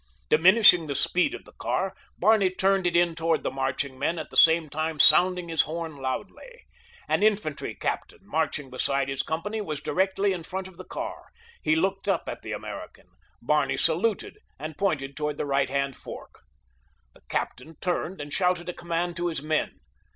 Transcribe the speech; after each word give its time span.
Diminishing 0.31 0.87
the 0.87 0.95
speed 0.95 1.35
of 1.35 1.45
the 1.45 1.51
car 1.59 1.93
Barney 2.17 2.49
turned 2.49 2.87
it 2.87 2.95
in 2.95 3.13
toward 3.13 3.43
the 3.43 3.51
marching 3.51 3.99
men 3.99 4.17
at 4.17 4.31
the 4.31 4.35
same 4.35 4.67
time 4.67 4.97
sounding 4.97 5.47
his 5.47 5.61
horn 5.61 5.95
loudly. 5.95 6.65
An 7.07 7.21
infantry 7.21 7.75
captain, 7.75 8.17
marching 8.23 8.71
beside 8.71 9.09
his 9.09 9.21
company, 9.21 9.61
was 9.61 9.79
directly 9.79 10.33
in 10.33 10.41
front 10.41 10.67
of 10.67 10.77
the 10.77 10.85
car. 10.85 11.27
He 11.61 11.75
looked 11.75 12.07
up 12.09 12.27
at 12.27 12.41
the 12.41 12.51
American. 12.51 13.09
Barney 13.43 13.77
saluted 13.77 14.39
and 14.57 14.75
pointed 14.75 15.15
toward 15.15 15.37
the 15.37 15.45
right 15.45 15.69
hand 15.69 15.95
fork. 15.95 16.45
The 17.13 17.21
captain 17.29 17.75
turned 17.79 18.19
and 18.19 18.33
shouted 18.33 18.69
a 18.69 18.73
command 18.73 19.15
to 19.17 19.27
his 19.27 19.43
men. 19.43 19.81